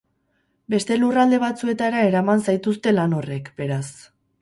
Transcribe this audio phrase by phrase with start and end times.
[0.73, 3.87] Beste lurralde batzuetara eraman zaituzte lan horrek, beraz.